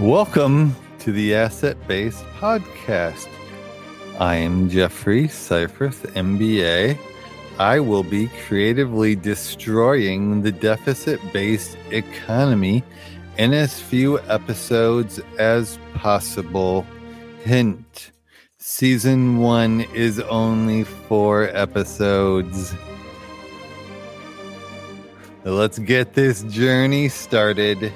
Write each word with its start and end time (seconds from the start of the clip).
Welcome 0.00 0.74
to 0.98 1.12
the 1.12 1.36
Asset 1.36 1.76
Based 1.86 2.24
Podcast. 2.40 3.28
I 4.18 4.34
am 4.34 4.68
Jeffrey 4.68 5.28
Seyferth, 5.28 6.12
MBA. 6.14 6.98
I 7.60 7.78
will 7.78 8.02
be 8.02 8.28
creatively 8.44 9.14
destroying 9.14 10.42
the 10.42 10.50
deficit 10.50 11.20
based 11.32 11.76
economy 11.92 12.82
in 13.38 13.54
as 13.54 13.80
few 13.80 14.18
episodes 14.22 15.20
as 15.38 15.78
possible. 15.94 16.84
Hint 17.44 18.10
Season 18.58 19.38
1 19.38 19.82
is 19.94 20.18
only 20.18 20.82
four 20.82 21.50
episodes. 21.56 22.74
Let's 25.44 25.78
get 25.78 26.14
this 26.14 26.42
journey 26.42 27.08
started. 27.08 27.92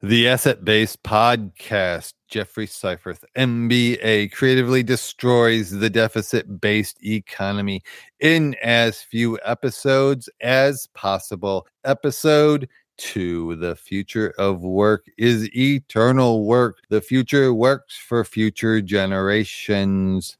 The 0.00 0.28
Asset 0.28 0.64
Based 0.64 1.02
Podcast, 1.02 2.12
Jeffrey 2.28 2.68
Seyferth, 2.68 3.24
MBA, 3.36 4.30
creatively 4.30 4.84
destroys 4.84 5.72
the 5.72 5.90
deficit 5.90 6.60
based 6.60 7.04
economy 7.04 7.82
in 8.20 8.54
as 8.62 9.02
few 9.02 9.40
episodes 9.44 10.28
as 10.40 10.86
possible. 10.94 11.66
Episode 11.84 12.68
two 12.96 13.56
The 13.56 13.74
future 13.74 14.32
of 14.38 14.60
work 14.60 15.04
is 15.18 15.52
eternal 15.52 16.44
work. 16.44 16.78
The 16.90 17.00
future 17.00 17.52
works 17.52 17.96
for 17.96 18.22
future 18.22 18.80
generations. 18.80 20.36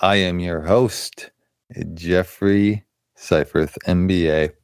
I 0.00 0.16
am 0.16 0.40
your 0.40 0.62
host, 0.62 1.30
Jeffrey 1.94 2.84
Seyferth, 3.16 3.76
MBA. 3.86 4.55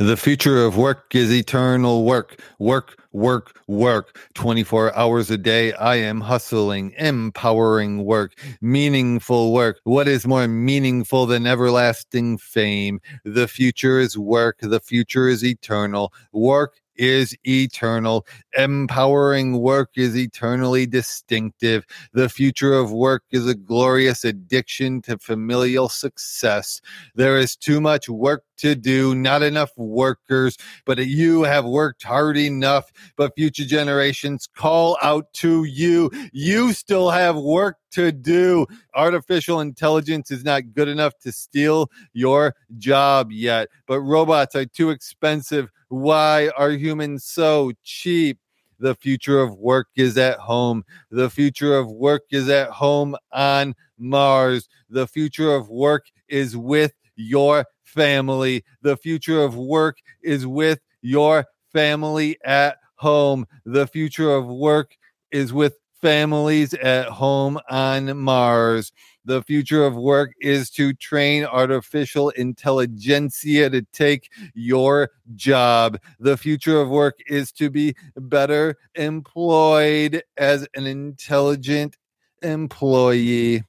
The 0.00 0.16
future 0.16 0.64
of 0.64 0.78
work 0.78 1.14
is 1.14 1.30
eternal 1.30 2.04
work, 2.04 2.40
work, 2.58 2.96
work, 3.12 3.60
work. 3.68 4.18
24 4.32 4.96
hours 4.96 5.30
a 5.30 5.36
day, 5.36 5.74
I 5.74 5.96
am 5.96 6.22
hustling, 6.22 6.94
empowering 6.96 8.06
work, 8.06 8.32
meaningful 8.62 9.52
work. 9.52 9.78
What 9.84 10.08
is 10.08 10.26
more 10.26 10.48
meaningful 10.48 11.26
than 11.26 11.46
everlasting 11.46 12.38
fame? 12.38 13.02
The 13.26 13.46
future 13.46 14.00
is 14.00 14.16
work, 14.16 14.56
the 14.62 14.80
future 14.80 15.28
is 15.28 15.44
eternal. 15.44 16.14
Work 16.32 16.80
is 17.00 17.34
eternal. 17.46 18.26
Empowering 18.56 19.58
work 19.58 19.90
is 19.96 20.16
eternally 20.16 20.86
distinctive. 20.86 21.84
The 22.12 22.28
future 22.28 22.74
of 22.74 22.92
work 22.92 23.24
is 23.32 23.48
a 23.48 23.54
glorious 23.54 24.22
addiction 24.22 25.00
to 25.02 25.18
familial 25.18 25.88
success. 25.88 26.80
There 27.14 27.38
is 27.38 27.56
too 27.56 27.80
much 27.80 28.08
work 28.08 28.44
to 28.60 28.74
do, 28.74 29.14
not 29.14 29.42
enough 29.42 29.70
workers, 29.76 30.56
but 30.84 30.98
you 30.98 31.42
have 31.42 31.64
worked 31.64 32.02
hard 32.02 32.36
enough. 32.36 32.92
But 33.16 33.34
future 33.36 33.64
generations 33.64 34.48
call 34.54 34.96
out 35.02 35.32
to 35.34 35.64
you. 35.64 36.10
You 36.32 36.72
still 36.72 37.10
have 37.10 37.36
work 37.36 37.76
to 37.92 38.12
do. 38.12 38.66
Artificial 38.94 39.60
intelligence 39.60 40.30
is 40.30 40.44
not 40.44 40.72
good 40.74 40.88
enough 40.88 41.18
to 41.20 41.32
steal 41.32 41.90
your 42.12 42.54
job 42.78 43.32
yet, 43.32 43.68
but 43.86 44.00
robots 44.00 44.54
are 44.54 44.66
too 44.66 44.90
expensive. 44.90 45.70
Why 45.88 46.50
are 46.56 46.70
humans 46.70 47.24
so 47.24 47.72
cheap? 47.82 48.38
The 48.78 48.94
future 48.94 49.40
of 49.40 49.56
work 49.56 49.88
is 49.94 50.16
at 50.16 50.38
home. 50.38 50.84
The 51.10 51.28
future 51.28 51.76
of 51.76 51.90
work 51.90 52.22
is 52.30 52.48
at 52.48 52.70
home 52.70 53.14
on 53.30 53.74
Mars. 53.98 54.68
The 54.88 55.06
future 55.06 55.54
of 55.54 55.68
work 55.68 56.06
is 56.28 56.56
with 56.56 56.92
your 57.20 57.64
family. 57.84 58.64
The 58.82 58.96
future 58.96 59.42
of 59.42 59.56
work 59.56 59.98
is 60.22 60.46
with 60.46 60.80
your 61.02 61.46
family 61.72 62.38
at 62.44 62.78
home. 62.96 63.46
The 63.64 63.86
future 63.86 64.30
of 64.30 64.46
work 64.46 64.96
is 65.30 65.52
with 65.52 65.76
families 66.00 66.74
at 66.74 67.06
home 67.06 67.58
on 67.68 68.16
Mars. 68.16 68.92
The 69.26 69.42
future 69.42 69.84
of 69.84 69.96
work 69.96 70.32
is 70.40 70.70
to 70.70 70.94
train 70.94 71.44
artificial 71.44 72.30
intelligentsia 72.30 73.68
to 73.70 73.82
take 73.92 74.30
your 74.54 75.10
job. 75.36 75.98
The 76.18 76.36
future 76.36 76.80
of 76.80 76.88
work 76.88 77.18
is 77.26 77.52
to 77.52 77.70
be 77.70 77.94
better 78.16 78.76
employed 78.94 80.22
as 80.38 80.66
an 80.74 80.86
intelligent 80.86 81.96
employee. 82.42 83.62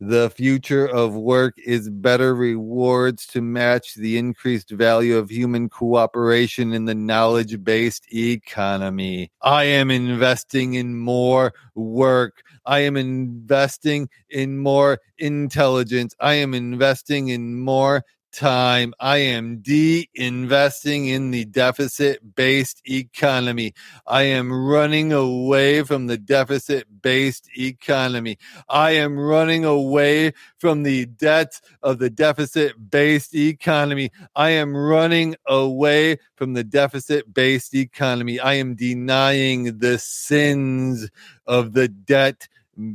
The 0.00 0.28
future 0.28 0.86
of 0.86 1.14
work 1.14 1.54
is 1.56 1.88
better 1.88 2.34
rewards 2.34 3.26
to 3.28 3.40
match 3.40 3.94
the 3.94 4.18
increased 4.18 4.70
value 4.70 5.16
of 5.16 5.30
human 5.30 5.70
cooperation 5.70 6.74
in 6.74 6.84
the 6.84 6.94
knowledge 6.94 7.64
based 7.64 8.04
economy. 8.12 9.30
I 9.40 9.64
am 9.64 9.90
investing 9.90 10.74
in 10.74 10.98
more 10.98 11.54
work. 11.74 12.42
I 12.66 12.80
am 12.80 12.98
investing 12.98 14.10
in 14.28 14.58
more 14.58 14.98
intelligence. 15.16 16.14
I 16.20 16.34
am 16.34 16.52
investing 16.52 17.28
in 17.28 17.58
more 17.58 18.04
time. 18.36 18.92
I 19.00 19.16
am 19.18 19.58
de 19.58 20.08
investing 20.14 21.06
in 21.06 21.30
the 21.30 21.46
deficit 21.46 22.36
based 22.36 22.82
economy. 22.84 23.72
I 24.06 24.24
am 24.24 24.52
running 24.52 25.12
away 25.12 25.82
from 25.82 26.06
the 26.06 26.18
deficit 26.18 26.86
based 27.00 27.48
economy. 27.56 28.38
I 28.68 28.90
am 28.92 29.18
running 29.18 29.64
away 29.64 30.32
from 30.58 30.82
the 30.82 31.06
debt 31.06 31.60
of 31.82 31.98
the 31.98 32.10
deficit 32.10 32.90
based 32.90 33.34
economy. 33.34 34.12
I 34.34 34.50
am 34.50 34.76
running 34.76 35.36
away 35.46 36.18
from 36.36 36.52
the 36.52 36.64
deficit 36.64 37.32
based 37.32 37.74
economy. 37.74 38.38
I 38.38 38.54
am 38.54 38.74
denying 38.74 39.78
the 39.78 39.98
sins 39.98 41.08
of 41.46 41.72
the 41.72 41.88
debt 41.88 42.48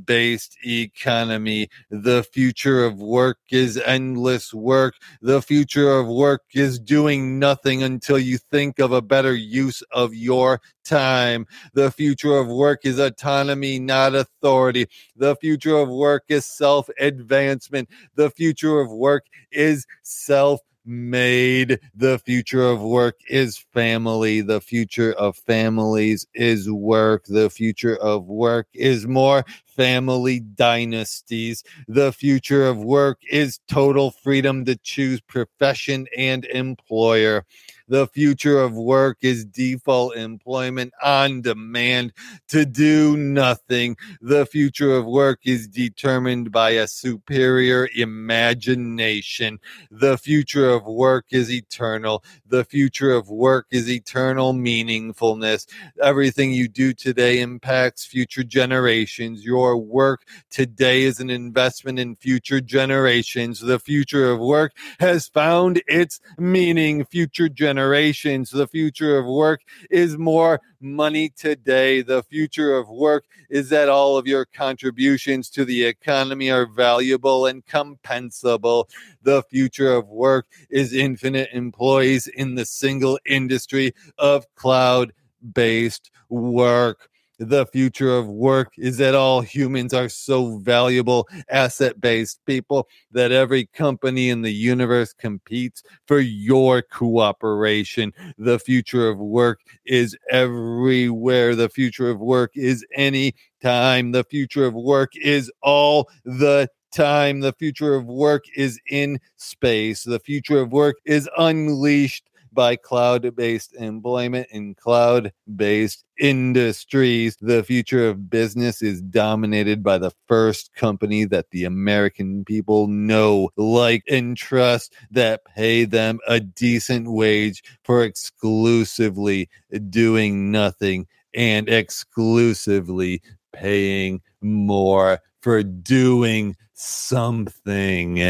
based 0.06 0.58
economy. 0.66 1.70
The 1.90 2.24
future 2.24 2.84
of 2.84 3.00
work 3.00 3.38
is 3.50 3.78
endless 3.78 4.54
work. 4.54 4.96
The 5.22 5.42
future 5.42 5.92
of 5.92 6.08
work 6.08 6.44
is 6.54 6.80
doing 6.80 7.40
nothing 7.40 7.84
until 7.84 8.20
you 8.20 8.38
think 8.38 8.80
of 8.80 8.92
a 8.92 9.02
better 9.02 9.34
use 9.36 9.82
of 9.92 10.14
your 10.14 10.62
time. 10.84 11.46
The 11.74 11.92
future 11.92 12.38
of 12.38 12.48
work 12.48 12.82
is 12.84 13.00
autonomy, 13.00 13.80
not 13.80 14.16
authority. 14.16 14.88
The 15.16 15.36
future 15.36 15.78
of 15.78 15.90
work 15.90 16.26
is 16.30 16.46
self 16.46 16.90
advancement. 17.00 17.90
The 18.16 18.30
future 18.30 18.80
of 18.80 18.92
work 18.92 19.26
is 19.52 19.86
self 20.04 20.62
made. 20.86 21.80
The 21.96 22.20
future 22.20 22.64
of 22.64 22.82
work 22.82 23.16
is 23.30 23.58
family. 23.74 24.42
The 24.42 24.62
future 24.62 25.14
of 25.14 25.38
families 25.38 26.26
is 26.34 26.70
work. 26.70 27.26
The 27.28 27.50
future 27.50 27.98
of 27.98 28.26
work 28.26 28.68
is 28.74 29.08
more 29.08 29.46
family 29.68 30.40
dynasties. 30.40 31.64
The 31.88 32.12
future 32.12 32.68
of 32.68 32.78
work 32.80 33.20
is 33.30 33.60
total 33.68 34.12
freedom 34.12 34.66
to 34.66 34.76
choose 34.78 35.22
profession 35.22 36.08
and 36.18 36.46
employer. 36.46 37.46
The 37.92 38.08
future 38.08 38.58
of 38.58 38.74
work 38.74 39.18
is 39.22 39.44
default 39.44 40.16
employment 40.16 40.94
on 41.04 41.42
demand 41.42 42.14
to 42.48 42.66
do 42.66 43.18
nothing. 43.18 43.98
The 44.22 44.46
future 44.46 44.96
of 44.96 45.06
work 45.06 45.42
is 45.44 45.68
determined 45.68 46.54
by 46.54 46.70
a 46.70 46.88
superior 46.88 47.90
imagination. 47.94 49.60
The 49.92 50.18
future 50.18 50.70
of 50.70 50.86
work 50.86 51.26
is 51.32 51.52
eternal. 51.52 52.24
The 52.48 52.64
future 52.64 53.12
of 53.12 53.30
work 53.30 53.68
is 53.72 53.90
eternal 53.90 54.54
meaningfulness. 54.54 55.68
Everything 56.02 56.54
you 56.54 56.70
do 56.70 56.94
today 56.94 57.42
impacts 57.42 58.06
future 58.06 58.46
generations. 58.46 59.44
Your 59.44 59.76
work 59.76 60.26
today 60.50 61.04
is 61.04 61.20
an 61.20 61.30
investment 61.30 62.00
in 62.00 62.16
future 62.16 62.62
generations. 62.62 63.60
The 63.60 63.80
future 63.80 64.32
of 64.32 64.40
work 64.40 64.78
has 65.02 65.28
found 65.28 65.82
its 65.88 66.22
meaning. 66.38 67.04
Future 67.04 67.50
generations 67.50 67.81
generations. 67.82 68.52
The 68.52 68.68
future 68.68 69.18
of 69.18 69.26
work 69.26 69.62
is 69.90 70.16
more 70.16 70.62
money 70.82 71.30
today. 71.30 72.04
The 72.04 72.22
future 72.22 72.78
of 72.78 72.88
work 72.90 73.26
is 73.50 73.70
that 73.70 73.90
all 73.90 74.18
of 74.18 74.28
your 74.28 74.46
contributions 74.46 75.50
to 75.52 75.66
the 75.66 75.86
economy 75.86 76.52
are 76.52 76.68
valuable 76.68 77.48
and 77.48 77.66
compensable. 77.66 78.88
The 79.24 79.42
future 79.44 79.92
of 79.94 80.10
work 80.10 80.46
is 80.70 80.94
infinite 80.94 81.50
employees 81.54 82.28
in 82.28 82.54
the 82.54 82.66
single 82.66 83.18
industry 83.26 83.94
of 84.20 84.46
cloud 84.54 85.12
based 85.54 86.12
work 86.30 87.10
the 87.42 87.66
future 87.66 88.16
of 88.16 88.28
work 88.28 88.72
is 88.78 88.98
that 88.98 89.16
all 89.16 89.42
humans 89.42 89.96
are 89.96 90.10
so 90.10 90.60
valuable, 90.60 91.28
asset 91.50 92.00
based 92.00 92.40
people 92.46 92.88
that 93.12 93.32
every 93.32 93.66
company 93.66 94.30
in 94.30 94.44
the 94.44 94.54
universe 94.54 95.12
competes 95.12 95.82
for 96.06 96.20
your 96.20 96.84
cooperation. 96.84 98.14
The 98.38 98.60
future 98.60 99.10
of 99.10 99.18
work 99.18 99.62
is 99.88 100.16
everywhere. 100.30 101.56
The 101.56 101.70
future 101.70 102.12
of 102.12 102.20
work 102.20 102.52
is 102.54 102.86
any 102.96 103.34
time. 103.60 104.12
The 104.12 104.24
future 104.24 104.66
of 104.66 104.76
work 104.76 105.14
is 105.16 105.52
all 105.64 106.10
the 106.24 106.70
time. 106.94 107.40
The 107.40 107.54
future 107.54 107.96
of 107.96 108.06
work 108.06 108.44
is 108.56 108.80
in 108.88 109.20
space. 109.38 110.04
The 110.04 110.20
future 110.20 110.62
of 110.62 110.72
work 110.72 110.98
is 111.06 111.28
unleashed 111.40 112.26
by 112.54 112.76
cloud 112.76 113.36
based 113.36 113.74
employment 113.76 114.48
and 114.52 114.76
cloud 114.78 115.32
based 115.56 116.04
industries. 116.20 117.38
The 117.42 117.64
future 117.64 118.08
of 118.08 118.30
business 118.30 118.82
is 118.82 119.02
dominated 119.02 119.84
by 119.84 119.98
the 119.98 120.12
first 120.28 120.74
company 120.76 121.26
that 121.26 121.50
the 121.52 121.66
American 121.66 122.46
people 122.46 122.88
know, 122.88 123.50
like, 123.58 124.04
and 124.10 124.36
trust 124.38 124.94
that 125.12 125.46
pay 125.46 125.86
them 125.86 126.20
a 126.28 126.40
decent 126.40 127.12
wage 127.12 127.64
for 127.84 128.04
exclusively 128.04 129.50
doing 129.90 130.52
nothing 130.52 131.08
and 131.34 131.70
exclusively 131.70 133.22
paying 133.54 134.22
more 134.42 135.20
for 135.42 135.64
doing 135.64 136.56
something. 136.74 138.22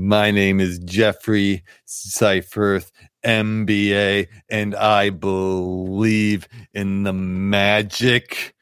My 0.00 0.30
name 0.30 0.60
is 0.60 0.78
Jeffrey 0.78 1.64
Seyferth, 1.84 2.92
MBA, 3.26 4.28
and 4.48 4.76
I 4.76 5.10
believe 5.10 6.46
in 6.72 7.02
the 7.02 7.12
magic 7.12 8.54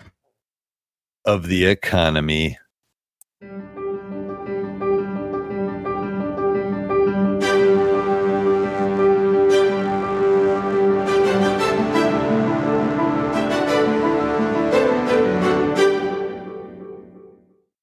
of 1.26 1.46
the 1.48 1.66
economy. 1.66 2.56